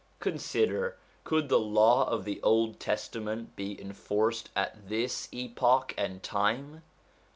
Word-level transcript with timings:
Consider, 0.19 0.97
could 1.23 1.47
the 1.47 1.59
Law 1.59 2.05
of 2.09 2.25
the 2.25 2.41
Old 2.41 2.79
Testament 2.79 3.55
be 3.55 3.79
enforced 3.79 4.49
at 4.55 4.89
this 4.89 5.29
epoch 5.31 5.93
and 5.95 6.23
time 6.23 6.81